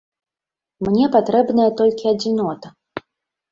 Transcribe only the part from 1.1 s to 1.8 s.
патрэбная